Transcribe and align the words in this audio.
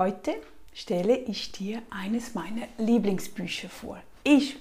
Heute 0.00 0.36
stelle 0.72 1.14
ich 1.14 1.52
dir 1.52 1.82
eines 1.90 2.32
meiner 2.32 2.66
Lieblingsbücher 2.78 3.68
vor. 3.68 3.98
Ich 4.24 4.56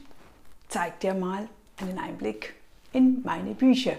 zeige 0.68 0.96
dir 1.02 1.14
mal 1.14 1.48
einen 1.78 1.98
Einblick 1.98 2.56
in 2.92 3.22
meine 3.24 3.54
Bücher. 3.54 3.94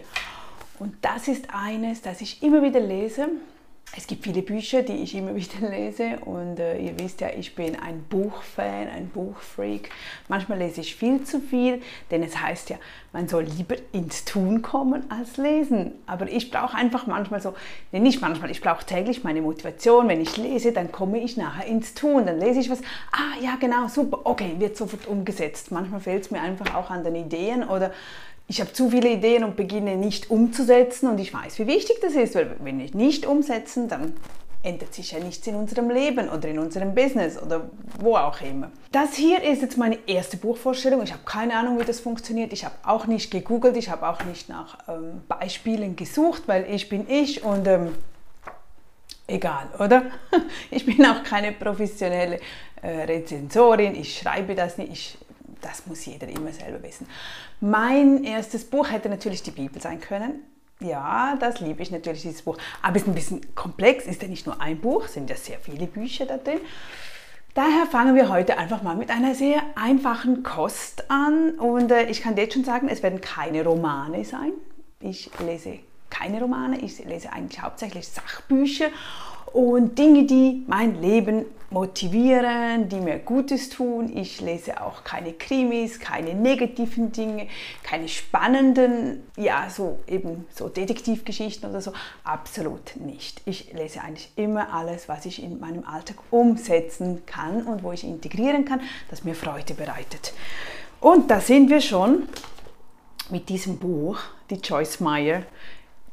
Und 0.79 0.97
das 1.01 1.29
ist 1.29 1.47
eines, 1.49 2.03
das 2.03 2.21
ich 2.21 2.43
immer 2.43 2.63
wieder 2.63 2.81
lese 2.81 3.31
es 3.97 4.07
gibt 4.07 4.23
viele 4.23 4.43
Bücher, 4.43 4.83
die 4.83 4.95
ich 4.95 5.15
immer 5.15 5.35
wieder 5.35 5.69
lese 5.69 6.19
und 6.25 6.59
äh, 6.59 6.79
ihr 6.79 6.99
wisst 6.99 7.21
ja, 7.21 7.29
ich 7.37 7.55
bin 7.55 7.77
ein 7.77 8.05
Buchfan, 8.09 8.89
ein 8.89 9.09
Buchfreak. 9.09 9.91
Manchmal 10.29 10.59
lese 10.59 10.81
ich 10.81 10.95
viel 10.95 11.25
zu 11.25 11.41
viel, 11.41 11.83
denn 12.11 12.23
es 12.23 12.41
heißt 12.41 12.71
ja, 12.71 12.77
man 13.13 13.29
soll 13.29 13.45
lieber 13.45 13.75
ins 13.93 14.25
Tun 14.25 14.63
kommen 14.63 15.11
als 15.11 15.37
lesen. 15.37 15.93
Aber 16.07 16.31
ich 16.31 16.51
brauche 16.51 16.77
einfach 16.77 17.07
manchmal 17.07 17.41
so, 17.41 17.55
nee, 17.91 17.99
nicht 17.99 18.21
manchmal, 18.21 18.51
ich 18.51 18.61
brauche 18.61 18.87
täglich 18.87 19.25
meine 19.25 19.43
Motivation. 19.43 20.09
Wenn 20.09 20.21
ich 20.21 20.37
lese, 20.37 20.73
dann 20.73 20.93
komme 20.93 21.19
ich 21.21 21.37
nachher 21.37 21.67
ins 21.67 21.95
Tun. 21.95 22.27
Dann 22.27 22.39
lese 22.39 22.61
ich 22.61 22.71
was, 22.71 22.81
ah 23.13 23.43
ja 23.43 23.57
genau, 23.59 23.89
super, 23.89 24.21
okay, 24.25 24.55
wird 24.59 24.77
sofort 24.77 25.07
umgesetzt. 25.09 25.73
Manchmal 25.73 26.01
fehlt 26.01 26.25
es 26.25 26.31
mir 26.31 26.41
einfach 26.41 26.75
auch 26.75 26.91
an 26.91 27.03
den 27.03 27.17
Ideen 27.17 27.65
oder 27.65 27.93
ich 28.51 28.61
habe 28.61 28.73
zu 28.73 28.91
viele 28.91 29.11
Ideen 29.11 29.45
und 29.45 29.55
beginne 29.55 29.97
nicht 29.97 30.29
umzusetzen 30.29 31.09
und 31.09 31.21
ich 31.21 31.33
weiß, 31.33 31.61
wie 31.61 31.69
wichtig 31.69 31.99
das 32.03 32.15
ist, 32.15 32.35
weil 32.35 32.57
wenn 32.59 32.81
wir 32.81 32.91
nicht 32.95 33.25
umsetzen, 33.25 33.87
dann 33.87 34.15
ändert 34.65 34.93
sich 34.93 35.13
ja 35.13 35.21
nichts 35.21 35.47
in 35.47 35.55
unserem 35.55 35.89
Leben 35.89 36.29
oder 36.29 36.49
in 36.49 36.59
unserem 36.59 36.93
Business 36.93 37.41
oder 37.41 37.71
wo 38.01 38.17
auch 38.17 38.41
immer. 38.41 38.73
Das 38.91 39.15
hier 39.15 39.41
ist 39.41 39.63
jetzt 39.63 39.79
meine 39.79 39.99
erste 40.09 40.37
Buchvorstellung. 40.37 41.01
Ich 41.05 41.13
habe 41.13 41.23
keine 41.25 41.55
Ahnung, 41.55 41.79
wie 41.79 41.85
das 41.85 42.01
funktioniert. 42.01 42.53
Ich 42.53 42.65
habe 42.65 42.75
auch 42.83 43.07
nicht 43.07 43.31
gegoogelt, 43.31 43.77
ich 43.77 43.89
habe 43.89 44.09
auch 44.09 44.25
nicht 44.25 44.49
nach 44.49 44.79
ähm, 44.89 45.23
Beispielen 45.29 45.95
gesucht, 45.95 46.43
weil 46.47 46.67
ich 46.69 46.89
bin 46.89 47.09
ich 47.09 47.45
und 47.45 47.69
ähm, 47.69 47.95
egal, 49.29 49.69
oder? 49.79 50.07
Ich 50.73 50.85
bin 50.85 51.07
auch 51.07 51.23
keine 51.23 51.53
professionelle 51.53 52.41
äh, 52.83 52.89
Rezensorin, 53.05 53.95
ich 53.95 54.19
schreibe 54.19 54.57
das 54.57 54.77
nicht, 54.77 54.93
ich 54.93 55.19
das 55.61 55.87
muss 55.87 56.05
jeder 56.05 56.29
immer 56.29 56.53
selber 56.53 56.83
wissen. 56.83 57.07
Mein 57.61 58.25
erstes 58.25 58.65
Buch 58.65 58.91
hätte 58.91 59.09
natürlich 59.09 59.43
die 59.43 59.51
Bibel 59.51 59.81
sein 59.81 60.01
können. 60.01 60.43
Ja, 60.81 61.37
das 61.39 61.61
liebe 61.61 61.83
ich 61.83 61.91
natürlich, 61.91 62.23
dieses 62.23 62.43
Buch. 62.43 62.57
Aber 62.83 62.97
es 62.97 63.03
ist 63.03 63.09
ein 63.09 63.15
bisschen 63.15 63.55
komplex, 63.55 64.07
ist 64.07 64.23
ja 64.23 64.29
nicht 64.29 64.47
nur 64.47 64.61
ein 64.61 64.81
Buch, 64.81 65.09
sind 65.09 65.29
ja 65.29 65.37
sehr 65.37 65.59
viele 65.59 65.87
Bücher 65.87 66.25
da 66.25 66.39
drin. 66.39 66.61
Daher 67.55 67.87
fangen 67.87 68.15
wir 68.15 68.29
heute 68.29 68.57
einfach 68.59 68.83
mal 68.83 68.97
mit 68.97 69.11
einer 69.11 69.35
sehr 69.35 69.61
einfachen 69.75 70.43
Kost 70.43 71.11
an. 71.11 71.51
Und 71.59 71.91
äh, 71.91 72.05
ich 72.05 72.23
kann 72.23 72.35
dir 72.35 72.43
jetzt 72.43 72.55
schon 72.55 72.65
sagen, 72.65 72.89
es 72.89 73.03
werden 73.03 73.21
keine 73.21 73.65
Romane 73.65 74.25
sein. 74.25 74.53
Ich 75.01 75.31
lese 75.45 75.81
keine 76.09 76.41
Romane, 76.41 76.81
ich 76.81 77.05
lese 77.05 77.33
eigentlich 77.33 77.63
hauptsächlich 77.63 78.09
Sachbücher 78.09 78.89
und 79.53 79.99
Dinge, 79.99 80.25
die 80.25 80.65
mein 80.67 81.01
Leben 81.01 81.45
motivieren, 81.71 82.89
die 82.89 83.01
mir 83.01 83.19
Gutes 83.19 83.69
tun. 83.69 84.15
Ich 84.17 84.41
lese 84.41 84.83
auch 84.83 85.05
keine 85.05 85.33
Krimis, 85.33 86.01
keine 86.01 86.35
negativen 86.35 87.13
Dinge, 87.13 87.47
keine 87.83 88.09
spannenden, 88.09 89.23
ja, 89.37 89.71
so 89.71 90.01
eben 90.07 90.47
so 90.55 90.69
Detektivgeschichten 90.69 91.71
oder 91.71 91.81
so. 91.81 91.93
Absolut 92.25 92.97
nicht. 92.97 93.43
Ich 93.47 93.73
lese 93.73 94.03
eigentlich 94.03 94.33
immer 94.37 94.75
alles, 94.75 95.09
was 95.09 95.27
ich 95.27 95.43
in 95.43 95.61
meinem 95.61 95.85
Alltag 95.85 96.17
umsetzen 96.31 97.25
kann 97.25 97.63
und 97.63 97.83
wo 97.83 97.93
ich 97.93 98.05
integrieren 98.05 98.65
kann, 98.65 98.81
das 99.09 99.25
mir 99.25 99.35
Freude 99.35 99.75
bereitet. 99.75 100.33
Und 101.01 101.31
da 101.31 101.41
sind 101.41 101.71
wir 101.71 101.81
schon 101.81 102.29
mit 103.31 103.49
diesem 103.49 103.79
Buch, 103.79 104.19
die 104.51 104.57
Joyce 104.57 105.01
Meyer, 105.01 105.45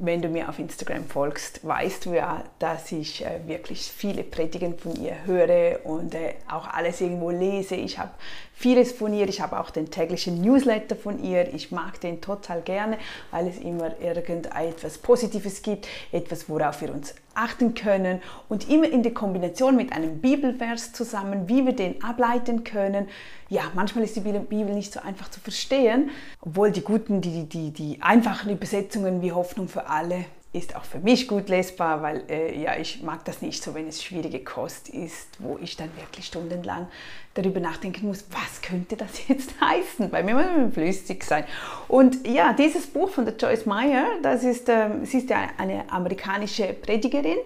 wenn 0.00 0.22
du 0.22 0.28
mir 0.28 0.48
auf 0.48 0.58
Instagram 0.58 1.04
folgst, 1.06 1.66
weißt 1.66 2.06
du 2.06 2.14
ja, 2.14 2.44
dass 2.60 2.92
ich 2.92 3.24
äh, 3.24 3.40
wirklich 3.46 3.90
viele 3.90 4.22
Predigen 4.22 4.78
von 4.78 4.94
ihr 4.94 5.24
höre 5.24 5.84
und 5.84 6.14
äh, 6.14 6.34
auch 6.48 6.68
alles 6.68 7.00
irgendwo 7.00 7.30
lese. 7.30 7.74
Ich 7.74 7.98
habe 7.98 8.12
vieles 8.54 8.92
von 8.92 9.12
ihr. 9.12 9.28
Ich 9.28 9.40
habe 9.40 9.58
auch 9.58 9.70
den 9.70 9.90
täglichen 9.90 10.40
Newsletter 10.40 10.94
von 10.94 11.22
ihr. 11.22 11.52
Ich 11.52 11.72
mag 11.72 12.00
den 12.00 12.20
total 12.20 12.62
gerne, 12.62 12.98
weil 13.32 13.48
es 13.48 13.58
immer 13.58 13.98
irgendetwas 14.00 14.98
Positives 14.98 15.62
gibt, 15.62 15.88
etwas, 16.12 16.48
worauf 16.48 16.80
wir 16.80 16.92
uns 16.92 17.14
achten 17.38 17.74
können 17.74 18.20
und 18.48 18.68
immer 18.68 18.88
in 18.88 19.02
der 19.02 19.14
Kombination 19.14 19.76
mit 19.76 19.92
einem 19.92 20.20
Bibelvers 20.20 20.92
zusammen, 20.92 21.48
wie 21.48 21.64
wir 21.64 21.74
den 21.74 22.02
ableiten 22.02 22.64
können. 22.64 23.08
Ja, 23.48 23.62
manchmal 23.74 24.04
ist 24.04 24.16
die 24.16 24.20
Bibel 24.20 24.74
nicht 24.74 24.92
so 24.92 25.00
einfach 25.00 25.30
zu 25.30 25.40
verstehen, 25.40 26.10
obwohl 26.40 26.70
die 26.70 26.82
guten, 26.82 27.20
die, 27.20 27.48
die, 27.48 27.70
die 27.70 28.02
einfachen 28.02 28.50
Übersetzungen 28.50 29.22
wie 29.22 29.32
Hoffnung 29.32 29.68
für 29.68 29.88
alle 29.88 30.24
ist 30.52 30.76
auch 30.76 30.84
für 30.84 30.98
mich 30.98 31.28
gut 31.28 31.50
lesbar, 31.50 32.00
weil 32.02 32.24
äh, 32.30 32.58
ja, 32.58 32.76
ich 32.78 33.02
mag 33.02 33.24
das 33.26 33.42
nicht 33.42 33.62
so, 33.62 33.74
wenn 33.74 33.86
es 33.86 34.02
schwierige 34.02 34.42
Kost 34.42 34.88
ist, 34.88 35.28
wo 35.40 35.58
ich 35.60 35.76
dann 35.76 35.90
wirklich 35.96 36.24
stundenlang 36.24 36.88
darüber 37.34 37.60
nachdenken 37.60 38.06
muss, 38.06 38.24
was 38.30 38.62
könnte 38.62 38.96
das 38.96 39.10
jetzt 39.28 39.60
heißen? 39.60 40.08
Bei 40.10 40.22
mir 40.22 40.34
muss 40.34 40.46
es 40.68 40.74
flüssig 40.74 41.22
sein. 41.24 41.44
Und 41.86 42.26
ja, 42.26 42.54
dieses 42.54 42.86
Buch 42.86 43.10
von 43.10 43.26
der 43.26 43.36
Joyce 43.36 43.66
Meyer, 43.66 44.06
das 44.22 44.42
ist, 44.42 44.70
ähm, 44.70 45.04
sie 45.04 45.18
ist 45.18 45.28
ja 45.28 45.48
eine 45.58 45.90
amerikanische 45.92 46.72
Predigerin, 46.72 47.38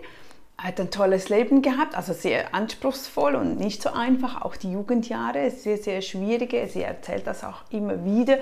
hat 0.57 0.79
ein 0.79 0.93
tolles 0.93 1.29
Leben 1.29 1.61
gehabt, 1.61 1.97
also 1.97 2.13
sehr 2.13 2.55
anspruchsvoll 2.55 3.35
und 3.35 3.59
nicht 3.59 3.83
so 3.83 3.91
einfach, 3.91 4.43
auch 4.43 4.55
die 4.55 4.71
Jugendjahre, 4.71 5.51
sehr, 5.51 5.77
sehr 5.77 6.03
schwierige. 6.03 6.69
Sie 6.69 6.83
erzählt 6.83 7.27
das 7.27 7.43
auch 7.43 7.63
immer 7.71 8.05
wieder 8.05 8.39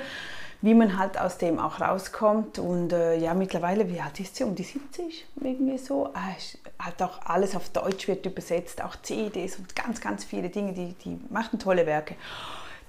wie 0.63 0.75
man 0.75 0.99
halt 0.99 1.19
aus 1.19 1.39
dem 1.39 1.59
auch 1.59 1.81
rauskommt. 1.81 2.59
Und 2.59 2.93
äh, 2.93 3.17
ja, 3.17 3.35
mittlerweile, 3.35 3.89
wie 3.89 4.01
alt 4.01 4.21
ist 4.21 4.37
sie? 4.37 4.45
Um 4.45 4.55
die 4.55 4.63
70 4.63 5.27
irgendwie 5.41 5.79
so. 5.79 6.09
Äh, 6.09 6.83
hat 6.83 7.03
auch 7.03 7.21
alles 7.27 7.55
auf 7.55 7.69
Deutsch 7.71 8.09
wird 8.09 8.25
übersetzt, 8.27 8.83
auch 8.83 8.97
CDs 9.03 9.57
und 9.57 9.77
ganz, 9.77 10.01
ganz 10.01 10.25
viele 10.25 10.49
Dinge, 10.49 10.73
die, 10.73 10.95
die 11.05 11.21
machten 11.29 11.59
tolle 11.59 11.87
Werke. 11.87 12.15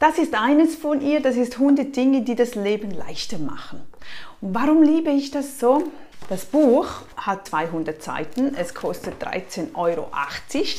Das 0.01 0.17
ist 0.17 0.33
eines 0.33 0.75
von 0.75 0.99
ihr, 0.99 1.21
das 1.21 1.35
ist 1.35 1.59
100 1.59 1.95
Dinge, 1.95 2.23
die 2.23 2.33
das 2.33 2.55
Leben 2.55 2.89
leichter 2.89 3.37
machen. 3.37 3.83
Und 4.41 4.55
warum 4.55 4.81
liebe 4.81 5.11
ich 5.11 5.29
das 5.29 5.59
so? 5.59 5.83
Das 6.27 6.45
Buch 6.45 6.87
hat 7.17 7.47
200 7.47 8.01
Seiten, 8.01 8.55
es 8.55 8.73
kostet 8.73 9.23
13,80 9.23 9.75
Euro, 9.75 10.09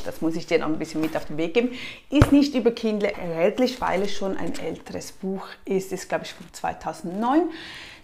das 0.05 0.23
muss 0.23 0.35
ich 0.35 0.49
dir 0.49 0.59
noch 0.59 0.67
ein 0.67 0.79
bisschen 0.79 1.01
mit 1.01 1.17
auf 1.17 1.27
den 1.27 1.37
Weg 1.37 1.55
geben, 1.55 1.71
ist 2.11 2.33
nicht 2.33 2.57
über 2.57 2.73
Kindle 2.73 3.13
erhältlich, 3.13 3.81
weil 3.81 4.03
es 4.03 4.13
schon 4.13 4.37
ein 4.37 4.59
älteres 4.59 5.13
Buch 5.13 5.47
ist, 5.67 5.93
ist 5.93 6.09
glaube 6.09 6.25
ich 6.25 6.35
von 6.35 6.47
2009. 6.51 7.43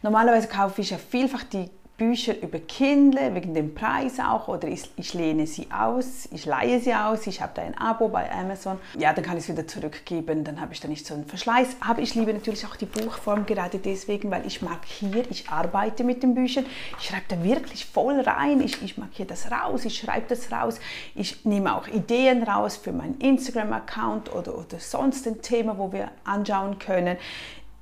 Normalerweise 0.02 0.46
kaufe 0.46 0.82
ich 0.82 0.90
ja 0.90 0.98
vielfach 0.98 1.42
die 1.42 1.68
Bücher 1.98 2.40
über 2.40 2.60
Kindle, 2.60 3.34
wegen 3.34 3.54
dem 3.54 3.74
Preis 3.74 4.20
auch, 4.20 4.46
oder 4.46 4.68
ich, 4.68 4.88
ich 4.94 5.14
lehne 5.14 5.48
sie 5.48 5.66
aus, 5.72 6.28
ich 6.30 6.46
leihe 6.46 6.78
sie 6.78 6.94
aus, 6.94 7.26
ich 7.26 7.42
habe 7.42 7.52
da 7.56 7.62
ein 7.62 7.76
Abo 7.76 8.08
bei 8.08 8.30
Amazon. 8.32 8.78
Ja, 8.96 9.12
dann 9.12 9.24
kann 9.24 9.36
ich 9.36 9.42
es 9.42 9.48
wieder 9.48 9.66
zurückgeben, 9.66 10.44
dann 10.44 10.60
habe 10.60 10.72
ich 10.72 10.80
da 10.80 10.86
nicht 10.86 11.04
so 11.04 11.14
einen 11.14 11.26
Verschleiß. 11.26 11.76
Aber 11.80 12.00
ich 12.00 12.14
liebe 12.14 12.32
natürlich 12.32 12.64
auch 12.66 12.76
die 12.76 12.86
Buchform 12.86 13.46
gerade 13.46 13.78
deswegen, 13.78 14.30
weil 14.30 14.46
ich 14.46 14.62
mag 14.62 14.84
hier, 14.84 15.28
ich 15.28 15.48
arbeite 15.50 16.04
mit 16.04 16.22
den 16.22 16.36
Büchern, 16.36 16.66
ich 17.00 17.08
schreibe 17.08 17.24
da 17.28 17.42
wirklich 17.42 17.84
voll 17.84 18.20
rein, 18.20 18.60
ich, 18.60 18.80
ich 18.80 18.96
mag 18.96 19.08
hier 19.12 19.26
das 19.26 19.50
raus, 19.50 19.84
ich 19.84 19.98
schreibe 19.98 20.26
das 20.28 20.52
raus, 20.52 20.78
ich 21.16 21.44
nehme 21.44 21.76
auch 21.76 21.88
Ideen 21.88 22.44
raus 22.44 22.76
für 22.76 22.92
meinen 22.92 23.18
Instagram-Account 23.18 24.32
oder, 24.32 24.56
oder 24.56 24.78
sonst 24.78 25.26
ein 25.26 25.42
Thema, 25.42 25.76
wo 25.76 25.92
wir 25.92 26.12
anschauen 26.22 26.78
können. 26.78 27.16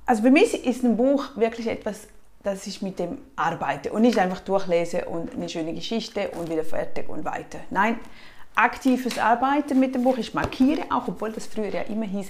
Also 0.07 0.23
für 0.23 0.31
mich 0.31 0.65
ist 0.65 0.83
ein 0.83 0.97
Buch 0.97 1.35
wirklich 1.35 1.67
etwas 1.67 2.07
dass 2.43 2.67
ich 2.67 2.81
mit 2.81 2.99
dem 2.99 3.17
arbeite 3.35 3.91
und 3.91 4.03
nicht 4.03 4.17
einfach 4.17 4.39
durchlese 4.39 5.05
und 5.05 5.33
eine 5.33 5.49
schöne 5.49 5.73
Geschichte 5.73 6.29
und 6.29 6.49
wieder 6.49 6.63
fertig 6.63 7.09
und 7.09 7.25
weiter. 7.25 7.59
Nein, 7.69 7.99
aktives 8.55 9.17
Arbeiten 9.17 9.79
mit 9.79 9.95
dem 9.95 10.03
Buch. 10.03 10.17
Ich 10.17 10.33
markiere 10.33 10.83
auch, 10.89 11.07
obwohl 11.07 11.31
das 11.31 11.45
früher 11.45 11.69
ja 11.69 11.81
immer 11.81 12.05
hieß, 12.05 12.29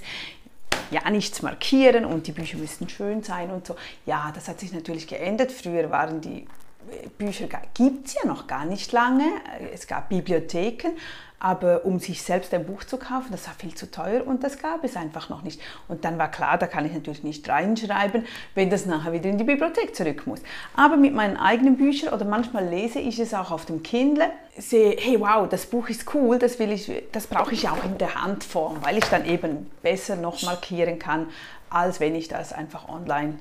ja, 0.90 1.08
nichts 1.10 1.42
markieren 1.42 2.04
und 2.04 2.26
die 2.26 2.32
Bücher 2.32 2.56
müssen 2.56 2.88
schön 2.88 3.22
sein 3.22 3.50
und 3.50 3.66
so. 3.66 3.76
Ja, 4.06 4.32
das 4.34 4.48
hat 4.48 4.60
sich 4.60 4.72
natürlich 4.72 5.06
geändert. 5.06 5.52
Früher 5.52 5.90
waren 5.90 6.20
die 6.20 6.46
Bücher, 7.18 7.46
gibt 7.74 8.08
es 8.08 8.14
ja 8.14 8.26
noch 8.26 8.46
gar 8.46 8.64
nicht 8.64 8.92
lange. 8.92 9.26
Es 9.72 9.86
gab 9.86 10.08
Bibliotheken, 10.08 10.92
aber 11.40 11.84
um 11.84 12.00
sich 12.00 12.22
selbst 12.22 12.52
ein 12.52 12.66
Buch 12.66 12.84
zu 12.84 12.96
kaufen, 12.96 13.28
das 13.30 13.46
war 13.46 13.54
viel 13.54 13.74
zu 13.74 13.90
teuer 13.90 14.26
und 14.26 14.42
das 14.42 14.58
gab 14.58 14.82
es 14.82 14.96
einfach 14.96 15.28
noch 15.28 15.42
nicht. 15.42 15.60
Und 15.86 16.04
dann 16.04 16.18
war 16.18 16.30
klar, 16.30 16.58
da 16.58 16.66
kann 16.66 16.84
ich 16.84 16.92
natürlich 16.92 17.22
nicht 17.22 17.48
reinschreiben, 17.48 18.26
wenn 18.54 18.70
das 18.70 18.86
nachher 18.86 19.12
wieder 19.12 19.30
in 19.30 19.38
die 19.38 19.44
Bibliothek 19.44 19.94
zurück 19.94 20.26
muss. 20.26 20.40
Aber 20.74 20.96
mit 20.96 21.14
meinen 21.14 21.36
eigenen 21.36 21.76
Büchern 21.76 22.12
oder 22.12 22.24
manchmal 22.24 22.66
lese 22.66 22.98
ich 22.98 23.18
es 23.20 23.34
auch 23.34 23.50
auf 23.50 23.66
dem 23.66 23.82
Kindle, 23.82 24.30
sehe, 24.56 24.96
hey 24.98 25.20
wow, 25.20 25.48
das 25.48 25.66
Buch 25.66 25.88
ist 25.88 26.12
cool, 26.14 26.38
das, 26.38 26.58
will 26.58 26.72
ich, 26.72 26.90
das 27.12 27.28
brauche 27.28 27.54
ich 27.54 27.68
auch 27.68 27.84
in 27.84 27.98
der 27.98 28.22
Handform, 28.22 28.78
weil 28.82 28.98
ich 28.98 29.04
dann 29.04 29.24
eben 29.24 29.70
besser 29.82 30.16
noch 30.16 30.42
markieren 30.42 30.98
kann, 30.98 31.28
als 31.70 32.00
wenn 32.00 32.16
ich 32.16 32.28
das 32.28 32.52
einfach 32.52 32.88
online 32.88 33.38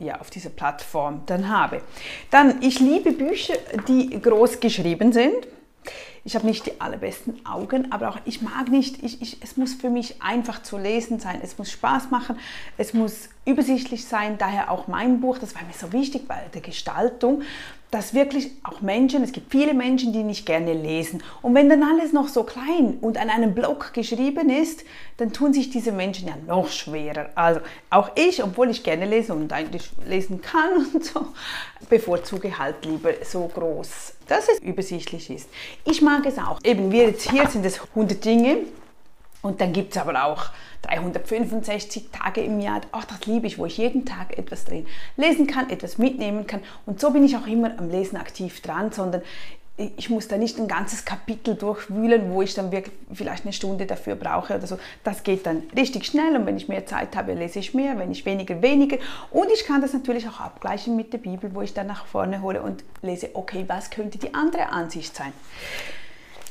ja, 0.00 0.20
auf 0.20 0.30
dieser 0.30 0.50
Plattform 0.50 1.22
dann 1.26 1.48
habe. 1.48 1.82
Dann, 2.30 2.62
ich 2.62 2.80
liebe 2.80 3.12
Bücher, 3.12 3.54
die 3.86 4.20
groß 4.20 4.60
geschrieben 4.60 5.12
sind. 5.12 5.34
Ich 6.24 6.34
habe 6.34 6.46
nicht 6.46 6.66
die 6.66 6.80
allerbesten 6.80 7.46
Augen, 7.46 7.90
aber 7.92 8.10
auch 8.10 8.18
ich 8.24 8.42
mag 8.42 8.68
nicht, 8.68 9.02
ich, 9.02 9.22
ich, 9.22 9.42
es 9.42 9.56
muss 9.56 9.74
für 9.74 9.88
mich 9.88 10.20
einfach 10.20 10.62
zu 10.62 10.76
lesen 10.76 11.20
sein, 11.20 11.40
es 11.42 11.56
muss 11.56 11.70
Spaß 11.70 12.10
machen, 12.10 12.36
es 12.76 12.92
muss 12.92 13.30
übersichtlich 13.46 14.04
sein, 14.04 14.36
daher 14.36 14.70
auch 14.70 14.88
mein 14.88 15.20
Buch, 15.20 15.38
das 15.38 15.54
war 15.54 15.62
mir 15.62 15.72
so 15.72 15.92
wichtig 15.92 16.28
bei 16.28 16.42
der 16.52 16.60
Gestaltung, 16.60 17.42
dass 17.90 18.12
wirklich 18.12 18.50
auch 18.64 18.80
Menschen, 18.80 19.22
es 19.22 19.32
gibt 19.32 19.50
viele 19.50 19.72
Menschen, 19.72 20.12
die 20.12 20.22
nicht 20.22 20.44
gerne 20.44 20.74
lesen. 20.74 21.22
Und 21.40 21.54
wenn 21.54 21.68
dann 21.68 21.82
alles 21.82 22.12
noch 22.12 22.28
so 22.28 22.42
klein 22.44 22.98
und 23.00 23.16
an 23.16 23.30
einem 23.30 23.54
Block 23.54 23.94
geschrieben 23.94 24.50
ist, 24.50 24.84
dann 25.16 25.32
tun 25.32 25.52
sich 25.52 25.70
diese 25.70 25.92
Menschen 25.92 26.28
ja 26.28 26.34
noch 26.46 26.68
schwerer. 26.68 27.30
Also 27.34 27.60
auch 27.90 28.10
ich, 28.14 28.42
obwohl 28.42 28.70
ich 28.70 28.82
gerne 28.82 29.06
lese 29.06 29.32
und 29.32 29.52
eigentlich 29.52 29.90
lesen 30.06 30.42
kann 30.42 30.86
und 30.94 31.04
so, 31.04 31.28
bevorzuge 31.88 32.58
halt 32.58 32.84
lieber 32.84 33.12
so 33.24 33.48
groß, 33.48 34.14
dass 34.26 34.48
es 34.48 34.58
übersichtlich 34.60 35.30
ist. 35.30 35.48
Ich 35.84 36.02
mag 36.02 36.26
es 36.26 36.38
auch. 36.38 36.58
Eben, 36.64 36.92
wir 36.92 37.06
jetzt 37.06 37.30
hier 37.30 37.46
sind 37.48 37.64
es 37.64 37.80
100 37.80 38.22
Dinge 38.22 38.58
und 39.42 39.60
dann 39.60 39.72
gibt 39.72 39.92
es 39.92 39.98
aber 39.98 40.24
auch 40.24 40.46
365 40.82 42.10
Tage 42.10 42.40
im 42.40 42.60
Jahr. 42.60 42.80
Ach, 42.92 43.04
das 43.04 43.26
liebe 43.26 43.46
ich, 43.46 43.58
wo 43.58 43.66
ich 43.66 43.78
jeden 43.78 44.04
Tag 44.04 44.36
etwas 44.36 44.64
drin 44.64 44.86
lesen 45.16 45.46
kann, 45.46 45.70
etwas 45.70 45.98
mitnehmen 45.98 46.46
kann. 46.46 46.60
Und 46.86 47.00
so 47.00 47.10
bin 47.10 47.24
ich 47.24 47.36
auch 47.36 47.46
immer 47.46 47.78
am 47.78 47.90
Lesen 47.90 48.16
aktiv 48.16 48.60
dran, 48.60 48.92
sondern 48.92 49.22
ich 49.96 50.10
muss 50.10 50.26
da 50.26 50.36
nicht 50.36 50.58
ein 50.58 50.66
ganzes 50.66 51.04
Kapitel 51.04 51.54
durchwühlen, 51.54 52.32
wo 52.32 52.42
ich 52.42 52.52
dann 52.54 52.72
wirklich 52.72 52.94
vielleicht 53.12 53.44
eine 53.44 53.52
Stunde 53.52 53.86
dafür 53.86 54.16
brauche 54.16 54.56
oder 54.56 54.66
so. 54.66 54.76
Das 55.04 55.22
geht 55.22 55.46
dann 55.46 55.62
richtig 55.76 56.06
schnell 56.06 56.34
und 56.34 56.46
wenn 56.46 56.56
ich 56.56 56.66
mehr 56.66 56.84
Zeit 56.84 57.14
habe, 57.14 57.34
lese 57.34 57.60
ich 57.60 57.74
mehr, 57.74 57.96
wenn 57.96 58.10
ich 58.10 58.26
weniger, 58.26 58.60
weniger. 58.60 58.98
Und 59.30 59.48
ich 59.54 59.64
kann 59.66 59.80
das 59.80 59.92
natürlich 59.92 60.28
auch 60.28 60.40
abgleichen 60.40 60.96
mit 60.96 61.12
der 61.12 61.18
Bibel, 61.18 61.54
wo 61.54 61.62
ich 61.62 61.74
dann 61.74 61.86
nach 61.86 62.06
vorne 62.06 62.42
hole 62.42 62.60
und 62.60 62.82
lese, 63.02 63.30
okay, 63.34 63.64
was 63.68 63.90
könnte 63.90 64.18
die 64.18 64.34
andere 64.34 64.70
Ansicht 64.70 65.14
sein. 65.14 65.32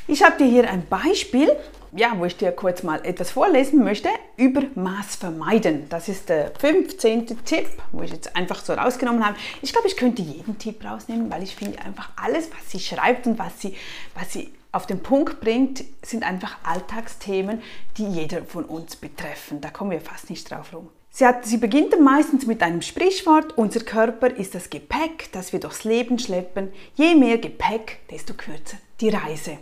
Ich 0.09 0.23
habe 0.23 0.37
dir 0.37 0.49
hier 0.49 0.69
ein 0.69 0.87
Beispiel, 0.87 1.51
ja, 1.91 2.13
wo 2.15 2.23
ich 2.23 2.37
dir 2.37 2.53
kurz 2.53 2.81
mal 2.81 3.05
etwas 3.05 3.31
vorlesen 3.31 3.83
möchte, 3.83 4.07
über 4.37 4.61
Maß 4.75 5.17
vermeiden. 5.17 5.89
Das 5.89 6.07
ist 6.07 6.29
der 6.29 6.53
15. 6.57 7.43
Tipp, 7.43 7.67
wo 7.91 8.03
ich 8.03 8.11
jetzt 8.11 8.33
einfach 8.33 8.63
so 8.63 8.71
rausgenommen 8.71 9.25
habe. 9.25 9.35
Ich 9.61 9.73
glaube, 9.73 9.89
ich 9.89 9.97
könnte 9.97 10.21
jeden 10.21 10.57
Tipp 10.57 10.85
rausnehmen, 10.85 11.29
weil 11.29 11.43
ich 11.43 11.53
finde 11.53 11.79
einfach 11.79 12.09
alles, 12.15 12.49
was 12.51 12.71
sie 12.71 12.79
schreibt 12.79 13.27
und 13.27 13.37
was 13.37 13.59
sie, 13.59 13.75
was 14.15 14.31
sie 14.31 14.49
auf 14.71 14.85
den 14.85 15.03
Punkt 15.03 15.41
bringt, 15.41 15.83
sind 16.01 16.23
einfach 16.23 16.57
Alltagsthemen, 16.63 17.61
die 17.97 18.07
jeder 18.07 18.45
von 18.45 18.63
uns 18.63 18.95
betreffen. 18.95 19.59
Da 19.59 19.71
kommen 19.71 19.91
wir 19.91 19.99
fast 19.99 20.29
nicht 20.29 20.49
drauf 20.49 20.73
rum. 20.73 20.87
Sie, 21.09 21.25
hat, 21.25 21.45
sie 21.45 21.57
beginnt 21.57 21.99
meistens 21.99 22.45
mit 22.45 22.63
einem 22.63 22.81
Sprichwort, 22.81 23.57
unser 23.57 23.81
Körper 23.81 24.27
ist 24.27 24.55
das 24.55 24.69
Gepäck, 24.69 25.33
das 25.33 25.51
wir 25.51 25.59
durchs 25.59 25.83
Leben 25.83 26.17
schleppen. 26.17 26.71
Je 26.95 27.13
mehr 27.15 27.39
Gepäck, 27.39 27.99
desto 28.09 28.35
kürzer 28.35 28.77
die 29.01 29.09
Reise. 29.09 29.57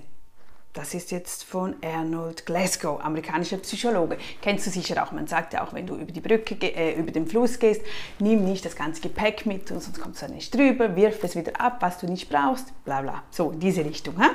Das 0.76 0.94
ist 0.94 1.12
jetzt 1.12 1.46
von 1.46 1.74
Arnold 1.82 2.46
Glasgow, 2.46 3.00
amerikanischer 3.00 3.58
Psychologe. 3.60 4.18
Kennst 4.42 4.68
du 4.68 4.70
sicher 4.70 5.02
auch. 5.02 5.14
Man 5.14 5.26
sagt 5.26 5.54
ja 5.54 5.64
auch, 5.64 5.74
wenn 5.74 5.88
du 5.88 5.96
über 5.96 6.12
die 6.12 6.20
Brücke, 6.20 6.56
äh, 6.62 7.00
über 7.00 7.12
den 7.12 7.28
Fluss 7.28 7.58
gehst, 7.60 7.82
nimm 8.20 8.44
nicht 8.44 8.66
das 8.66 8.76
ganze 8.76 9.02
Gepäck 9.02 9.46
mit, 9.46 9.70
sonst 9.70 9.98
kommst 10.02 10.22
du 10.22 10.28
nicht 10.28 10.54
drüber, 10.54 10.98
wirf 10.98 11.24
es 11.24 11.38
wieder 11.38 11.62
ab, 11.62 11.78
was 11.80 12.00
du 12.00 12.08
nicht 12.08 12.30
brauchst, 12.30 12.74
bla 12.84 13.02
bla. 13.02 13.24
So, 13.32 13.52
diese 13.52 13.86
Richtung. 13.86 14.22
Hä? 14.22 14.28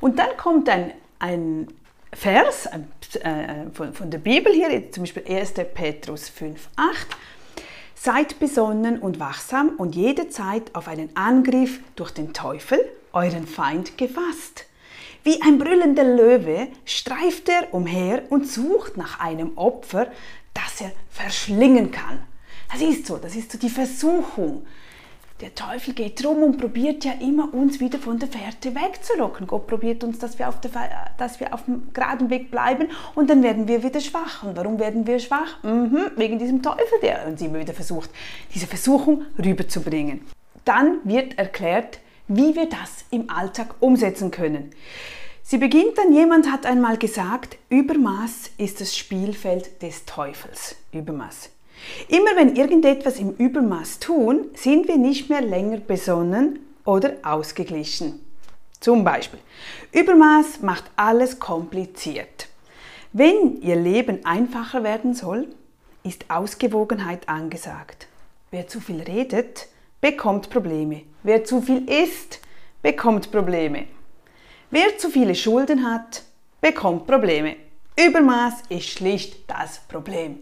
Und 0.00 0.18
dann 0.18 0.34
kommt 0.38 0.70
ein, 0.70 0.92
ein 1.18 1.68
Vers 2.14 2.64
äh, 2.64 3.70
von, 3.74 3.92
von 3.92 4.10
der 4.10 4.18
Bibel 4.18 4.54
hier, 4.54 4.90
zum 4.90 5.02
Beispiel 5.02 5.24
1. 5.28 5.52
Petrus 5.74 6.30
5, 6.30 6.66
8. 6.76 7.08
Seid 7.94 8.38
besonnen 8.38 8.98
und 9.00 9.20
wachsam 9.20 9.72
und 9.76 9.94
jederzeit 9.94 10.74
auf 10.74 10.88
einen 10.88 11.14
Angriff 11.14 11.80
durch 11.94 12.10
den 12.10 12.32
Teufel, 12.32 12.80
euren 13.12 13.46
Feind, 13.46 13.98
gefasst 13.98 14.64
wie 15.24 15.40
ein 15.42 15.58
brüllender 15.58 16.04
Löwe 16.04 16.68
streift 16.84 17.48
er 17.48 17.72
umher 17.72 18.22
und 18.30 18.46
sucht 18.46 18.96
nach 18.96 19.20
einem 19.20 19.56
Opfer, 19.56 20.08
das 20.52 20.82
er 20.82 20.92
verschlingen 21.10 21.90
kann. 21.90 22.20
Das 22.70 22.82
ist 22.82 23.06
so, 23.06 23.16
das 23.16 23.34
ist 23.34 23.50
so 23.50 23.58
die 23.58 23.70
Versuchung. 23.70 24.66
Der 25.40 25.54
Teufel 25.54 25.94
geht 25.94 26.24
rum 26.24 26.42
und 26.42 26.58
probiert 26.58 27.04
ja 27.04 27.12
immer 27.20 27.52
uns 27.52 27.80
wieder 27.80 27.98
von 27.98 28.18
der 28.18 28.28
Fährte 28.28 28.74
wegzulocken. 28.74 29.46
Gott 29.46 29.66
probiert 29.66 30.04
uns, 30.04 30.18
dass 30.18 30.38
wir, 30.38 30.48
auf 30.48 30.60
der, 30.60 30.70
dass 31.18 31.40
wir 31.40 31.52
auf 31.52 31.64
dem 31.64 31.92
geraden 31.92 32.30
Weg 32.30 32.50
bleiben 32.50 32.88
und 33.14 33.28
dann 33.28 33.42
werden 33.42 33.66
wir 33.66 33.82
wieder 33.82 34.00
schwach. 34.00 34.44
Und 34.44 34.56
warum 34.56 34.78
werden 34.78 35.06
wir 35.06 35.18
schwach? 35.18 35.62
Mhm, 35.64 36.12
wegen 36.16 36.38
diesem 36.38 36.62
Teufel, 36.62 37.00
der 37.02 37.26
uns 37.26 37.42
immer 37.42 37.58
wieder 37.58 37.74
versucht, 37.74 38.10
diese 38.54 38.66
Versuchung 38.66 39.22
rüberzubringen. 39.36 40.20
Dann 40.64 40.98
wird 41.02 41.36
erklärt, 41.36 41.98
wie 42.28 42.54
wir 42.54 42.68
das 42.68 43.04
im 43.10 43.30
Alltag 43.30 43.74
umsetzen 43.80 44.30
können. 44.30 44.70
Sie 45.42 45.58
beginnt 45.58 45.98
dann, 45.98 46.12
jemand 46.12 46.50
hat 46.50 46.64
einmal 46.64 46.96
gesagt, 46.96 47.58
Übermaß 47.68 48.52
ist 48.56 48.80
das 48.80 48.96
Spielfeld 48.96 49.82
des 49.82 50.06
Teufels. 50.06 50.76
Übermaß. 50.92 51.50
Immer 52.08 52.36
wenn 52.36 52.56
irgendetwas 52.56 53.18
im 53.18 53.32
Übermaß 53.32 53.98
tun, 53.98 54.46
sind 54.54 54.88
wir 54.88 54.96
nicht 54.96 55.28
mehr 55.28 55.42
länger 55.42 55.78
besonnen 55.78 56.60
oder 56.86 57.14
ausgeglichen. 57.22 58.20
Zum 58.80 59.04
Beispiel, 59.04 59.40
Übermaß 59.92 60.62
macht 60.62 60.84
alles 60.96 61.38
kompliziert. 61.38 62.48
Wenn 63.12 63.60
Ihr 63.60 63.76
Leben 63.76 64.24
einfacher 64.24 64.82
werden 64.82 65.14
soll, 65.14 65.48
ist 66.02 66.30
Ausgewogenheit 66.30 67.28
angesagt. 67.28 68.08
Wer 68.50 68.66
zu 68.66 68.80
viel 68.80 69.00
redet, 69.00 69.68
bekommt 70.04 70.50
Probleme. 70.50 71.00
Wer 71.22 71.44
zu 71.44 71.62
viel 71.62 71.88
isst, 71.88 72.38
bekommt 72.82 73.32
Probleme. 73.32 73.86
Wer 74.70 74.98
zu 74.98 75.08
viele 75.08 75.34
Schulden 75.34 75.90
hat, 75.90 76.24
bekommt 76.60 77.06
Probleme. 77.06 77.56
Übermaß 77.98 78.64
ist 78.68 78.90
schlicht 78.90 79.48
das 79.48 79.78
Problem. 79.88 80.40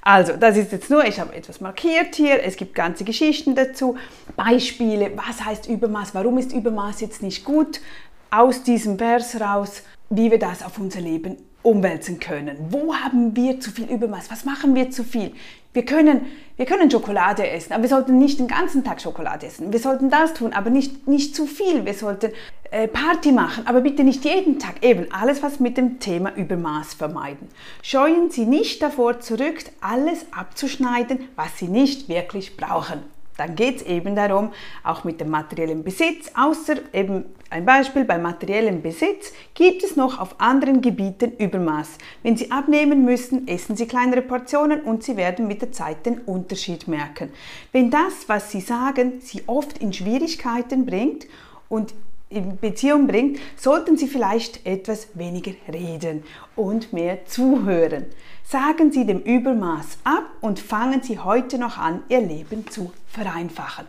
Also, 0.00 0.38
das 0.38 0.56
ist 0.56 0.72
jetzt 0.72 0.88
nur, 0.88 1.04
ich 1.04 1.20
habe 1.20 1.34
etwas 1.34 1.60
markiert 1.60 2.14
hier, 2.14 2.42
es 2.42 2.56
gibt 2.56 2.74
ganze 2.74 3.04
Geschichten 3.04 3.54
dazu, 3.54 3.98
Beispiele, 4.36 5.12
was 5.16 5.44
heißt 5.44 5.66
Übermaß, 5.66 6.14
warum 6.14 6.38
ist 6.38 6.54
Übermaß 6.54 7.02
jetzt 7.02 7.20
nicht 7.20 7.44
gut, 7.44 7.82
aus 8.30 8.62
diesem 8.62 8.96
Vers 8.96 9.38
raus, 9.38 9.82
wie 10.08 10.30
wir 10.30 10.38
das 10.38 10.62
auf 10.62 10.78
unser 10.78 11.02
Leben 11.02 11.36
umwälzen 11.68 12.18
können. 12.18 12.56
Wo 12.70 12.94
haben 12.94 13.36
wir 13.36 13.60
zu 13.60 13.70
viel 13.70 13.86
Übermaß? 13.86 14.30
Was 14.30 14.44
machen 14.44 14.74
wir 14.74 14.90
zu 14.90 15.04
viel? 15.04 15.32
Wir 15.74 15.84
können, 15.84 16.22
wir 16.56 16.64
können 16.64 16.90
Schokolade 16.90 17.48
essen, 17.48 17.74
aber 17.74 17.82
wir 17.82 17.90
sollten 17.90 18.18
nicht 18.18 18.38
den 18.38 18.48
ganzen 18.48 18.84
Tag 18.84 19.02
Schokolade 19.02 19.46
essen. 19.46 19.70
Wir 19.70 19.78
sollten 19.78 20.08
das 20.08 20.32
tun, 20.32 20.54
aber 20.54 20.70
nicht, 20.70 21.06
nicht 21.06 21.36
zu 21.36 21.46
viel. 21.46 21.84
Wir 21.84 21.92
sollten 21.92 22.32
äh, 22.70 22.88
Party 22.88 23.32
machen, 23.32 23.66
aber 23.66 23.82
bitte 23.82 24.02
nicht 24.02 24.24
jeden 24.24 24.58
Tag. 24.58 24.82
Eben 24.82 25.12
alles, 25.12 25.42
was 25.42 25.60
mit 25.60 25.76
dem 25.76 26.00
Thema 26.00 26.34
Übermaß 26.34 26.94
vermeiden. 26.94 27.48
Scheuen 27.82 28.30
Sie 28.30 28.46
nicht 28.46 28.82
davor 28.82 29.20
zurück, 29.20 29.62
alles 29.82 30.24
abzuschneiden, 30.32 31.28
was 31.36 31.58
Sie 31.58 31.68
nicht 31.68 32.08
wirklich 32.08 32.56
brauchen 32.56 33.17
dann 33.38 33.54
geht 33.54 33.76
es 33.76 33.82
eben 33.82 34.14
darum, 34.14 34.52
auch 34.84 35.04
mit 35.04 35.20
dem 35.20 35.30
materiellen 35.30 35.82
Besitz, 35.82 36.30
außer 36.34 36.74
eben 36.92 37.24
ein 37.50 37.64
Beispiel, 37.64 38.04
bei 38.04 38.18
materiellem 38.18 38.82
Besitz 38.82 39.32
gibt 39.54 39.82
es 39.82 39.96
noch 39.96 40.20
auf 40.20 40.38
anderen 40.38 40.82
Gebieten 40.82 41.32
Übermaß. 41.38 41.96
Wenn 42.22 42.36
Sie 42.36 42.50
abnehmen 42.50 43.06
müssen, 43.06 43.48
essen 43.48 43.74
Sie 43.74 43.86
kleinere 43.86 44.20
Portionen 44.20 44.82
und 44.82 45.02
Sie 45.02 45.16
werden 45.16 45.48
mit 45.48 45.62
der 45.62 45.72
Zeit 45.72 46.04
den 46.04 46.18
Unterschied 46.18 46.88
merken. 46.88 47.30
Wenn 47.72 47.90
das, 47.90 48.28
was 48.28 48.50
Sie 48.50 48.60
sagen, 48.60 49.20
Sie 49.20 49.44
oft 49.46 49.78
in 49.78 49.94
Schwierigkeiten 49.94 50.84
bringt 50.84 51.26
und 51.70 51.94
in 52.30 52.58
Beziehung 52.58 53.06
bringt, 53.06 53.38
sollten 53.56 53.96
Sie 53.96 54.06
vielleicht 54.06 54.66
etwas 54.66 55.08
weniger 55.14 55.52
reden 55.72 56.22
und 56.56 56.92
mehr 56.92 57.26
zuhören. 57.26 58.06
Sagen 58.44 58.92
Sie 58.92 59.06
dem 59.06 59.20
Übermaß 59.20 59.98
ab 60.04 60.24
und 60.40 60.60
fangen 60.60 61.02
Sie 61.02 61.18
heute 61.18 61.58
noch 61.58 61.78
an, 61.78 62.02
Ihr 62.08 62.20
Leben 62.20 62.68
zu 62.68 62.92
vereinfachen. 63.08 63.86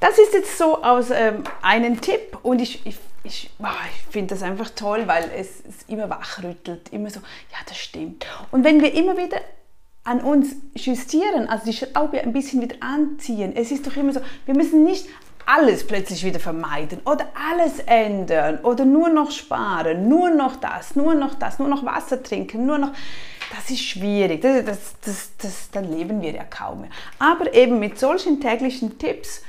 Das 0.00 0.18
ist 0.18 0.32
jetzt 0.32 0.56
so 0.56 0.82
aus 0.82 1.10
ähm, 1.10 1.44
einem 1.60 2.00
Tipp 2.00 2.38
und 2.42 2.60
ich, 2.60 2.86
ich, 2.86 2.96
ich, 3.22 3.50
ich 3.58 4.12
finde 4.12 4.34
das 4.34 4.42
einfach 4.42 4.70
toll, 4.70 5.02
weil 5.06 5.30
es, 5.36 5.62
es 5.68 5.82
immer 5.88 6.08
wachrüttelt, 6.08 6.88
immer 6.90 7.10
so, 7.10 7.20
ja, 7.52 7.58
das 7.66 7.76
stimmt. 7.76 8.26
Und 8.50 8.64
wenn 8.64 8.80
wir 8.80 8.94
immer 8.94 9.18
wieder 9.18 9.40
an 10.04 10.20
uns 10.20 10.56
justieren, 10.74 11.48
also 11.48 11.66
die 11.66 11.74
Schraube 11.74 12.20
ein 12.20 12.32
bisschen 12.32 12.60
wieder 12.62 12.76
anziehen. 12.80 13.52
Es 13.54 13.70
ist 13.70 13.86
doch 13.86 13.96
immer 13.96 14.12
so, 14.12 14.20
wir 14.46 14.54
müssen 14.54 14.82
nicht 14.82 15.06
alles 15.46 15.86
plötzlich 15.86 16.24
wieder 16.24 16.40
vermeiden 16.40 17.00
oder 17.04 17.26
alles 17.50 17.80
ändern 17.80 18.58
oder 18.62 18.84
nur 18.84 19.08
noch 19.08 19.30
sparen, 19.30 20.08
nur 20.08 20.30
noch 20.30 20.56
das, 20.56 20.96
nur 20.96 21.14
noch 21.14 21.34
das, 21.34 21.58
nur 21.58 21.68
noch 21.68 21.84
Wasser 21.84 22.22
trinken, 22.22 22.66
nur 22.66 22.78
noch. 22.78 22.92
Das 23.54 23.68
ist 23.68 23.80
schwierig, 23.80 24.42
das, 24.42 24.64
das, 24.64 24.94
das, 25.04 25.30
das, 25.38 25.70
dann 25.72 25.90
leben 25.90 26.22
wir 26.22 26.30
ja 26.30 26.44
kaum 26.44 26.82
mehr. 26.82 26.90
Aber 27.18 27.52
eben 27.52 27.80
mit 27.80 27.98
solchen 27.98 28.40
täglichen 28.40 28.96
Tipps 28.96 29.42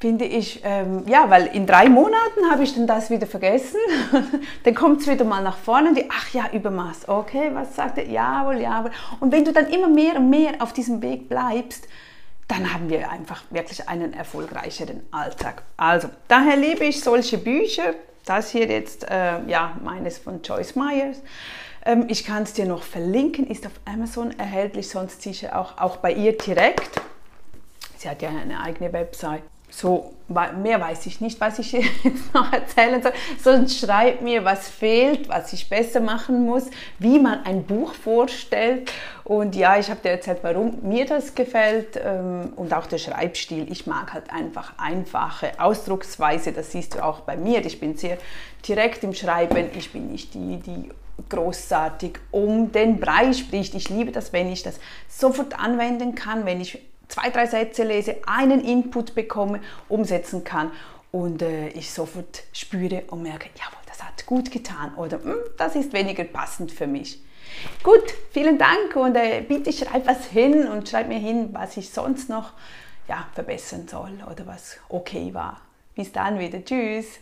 finde 0.00 0.24
ich, 0.24 0.62
ähm, 0.64 1.04
ja, 1.06 1.28
weil 1.28 1.46
in 1.46 1.66
drei 1.66 1.88
Monaten 1.88 2.50
habe 2.50 2.62
ich 2.62 2.74
dann 2.74 2.86
das 2.86 3.10
wieder 3.10 3.26
vergessen. 3.26 3.78
dann 4.64 4.74
kommt 4.74 5.02
es 5.02 5.08
wieder 5.08 5.24
mal 5.24 5.42
nach 5.42 5.58
vorne 5.58 5.90
und 5.90 5.98
die, 5.98 6.06
ach 6.10 6.32
ja, 6.32 6.50
Übermaß, 6.52 7.08
okay, 7.08 7.50
was 7.52 7.76
sagt 7.76 7.98
er? 7.98 8.08
Jawohl, 8.08 8.60
jawohl. 8.60 8.90
Und 9.20 9.30
wenn 9.30 9.44
du 9.44 9.52
dann 9.52 9.68
immer 9.68 9.88
mehr 9.88 10.16
und 10.16 10.30
mehr 10.30 10.54
auf 10.60 10.72
diesem 10.72 11.02
Weg 11.02 11.28
bleibst, 11.28 11.86
dann 12.50 12.72
haben 12.72 12.90
wir 12.90 13.10
einfach 13.10 13.42
wirklich 13.50 13.88
einen 13.88 14.12
erfolgreicheren 14.12 15.02
Alltag. 15.12 15.62
Also, 15.76 16.08
daher 16.26 16.56
liebe 16.56 16.84
ich 16.84 17.00
solche 17.00 17.38
Bücher. 17.38 17.94
Das 18.24 18.50
hier 18.50 18.66
jetzt, 18.66 19.08
äh, 19.08 19.44
ja, 19.46 19.76
meines 19.82 20.18
von 20.18 20.42
Joyce 20.42 20.74
Myers. 20.74 21.22
Ähm, 21.86 22.06
ich 22.08 22.24
kann 22.24 22.42
es 22.42 22.52
dir 22.52 22.66
noch 22.66 22.82
verlinken, 22.82 23.46
ist 23.46 23.66
auf 23.66 23.72
Amazon 23.84 24.36
erhältlich, 24.38 24.88
sonst 24.88 25.22
sicher 25.22 25.58
auch, 25.58 25.78
auch 25.78 25.98
bei 25.98 26.12
ihr 26.12 26.36
direkt. 26.36 27.00
Sie 27.96 28.08
hat 28.08 28.20
ja 28.20 28.30
eine 28.30 28.60
eigene 28.60 28.92
Website. 28.92 29.42
So, 29.70 30.12
mehr 30.28 30.80
weiß 30.80 31.06
ich 31.06 31.20
nicht, 31.20 31.40
was 31.40 31.58
ich 31.58 31.72
jetzt 31.72 32.34
noch 32.34 32.52
erzählen 32.52 33.02
soll. 33.02 33.12
Sonst 33.42 33.78
schreibt 33.78 34.22
mir, 34.22 34.44
was 34.44 34.68
fehlt, 34.68 35.28
was 35.28 35.52
ich 35.52 35.68
besser 35.68 36.00
machen 36.00 36.46
muss, 36.46 36.64
wie 36.98 37.18
man 37.18 37.44
ein 37.44 37.64
Buch 37.64 37.94
vorstellt. 37.94 38.90
Und 39.24 39.54
ja, 39.54 39.78
ich 39.78 39.90
habe 39.90 40.00
dir 40.00 40.10
erzählt, 40.10 40.38
warum 40.42 40.78
mir 40.82 41.06
das 41.06 41.34
gefällt 41.34 42.00
ähm, 42.02 42.52
und 42.56 42.74
auch 42.74 42.86
der 42.86 42.98
Schreibstil. 42.98 43.70
Ich 43.70 43.86
mag 43.86 44.12
halt 44.12 44.32
einfach 44.32 44.74
einfache 44.78 45.52
Ausdrucksweise. 45.58 46.52
Das 46.52 46.72
siehst 46.72 46.94
du 46.94 47.04
auch 47.04 47.20
bei 47.20 47.36
mir. 47.36 47.64
Ich 47.64 47.80
bin 47.80 47.96
sehr 47.96 48.18
direkt 48.66 49.04
im 49.04 49.14
Schreiben. 49.14 49.68
Ich 49.76 49.92
bin 49.92 50.10
nicht 50.10 50.34
die, 50.34 50.58
die 50.58 50.90
großartig 51.28 52.18
um 52.30 52.72
den 52.72 52.98
Brei 52.98 53.32
spricht. 53.32 53.74
Ich 53.74 53.88
liebe 53.88 54.12
das, 54.12 54.32
wenn 54.32 54.50
ich 54.50 54.62
das 54.62 54.80
sofort 55.08 55.58
anwenden 55.58 56.14
kann, 56.14 56.46
wenn 56.46 56.60
ich 56.60 56.78
zwei, 57.10 57.30
drei 57.30 57.46
Sätze 57.46 57.84
lese, 57.84 58.16
einen 58.26 58.64
Input 58.64 59.14
bekomme, 59.14 59.60
umsetzen 59.88 60.44
kann 60.44 60.70
und 61.12 61.42
äh, 61.42 61.68
ich 61.68 61.90
sofort 61.90 62.44
spüre 62.52 63.02
und 63.08 63.22
merke, 63.22 63.50
jawohl, 63.56 63.82
das 63.86 64.02
hat 64.02 64.24
gut 64.26 64.50
getan 64.50 64.94
oder 64.94 65.22
hm, 65.22 65.36
das 65.56 65.76
ist 65.76 65.92
weniger 65.92 66.24
passend 66.24 66.72
für 66.72 66.86
mich. 66.86 67.20
Gut, 67.82 68.14
vielen 68.30 68.58
Dank 68.58 68.94
und 68.94 69.16
äh, 69.16 69.42
bitte 69.46 69.72
schreib 69.72 70.06
was 70.06 70.26
hin 70.26 70.68
und 70.68 70.88
schreib 70.88 71.08
mir 71.08 71.18
hin, 71.18 71.50
was 71.52 71.76
ich 71.76 71.90
sonst 71.90 72.28
noch 72.28 72.52
ja, 73.08 73.26
verbessern 73.34 73.88
soll 73.88 74.12
oder 74.30 74.46
was 74.46 74.78
okay 74.88 75.34
war. 75.34 75.60
Bis 75.94 76.12
dann 76.12 76.38
wieder. 76.38 76.64
Tschüss. 76.64 77.18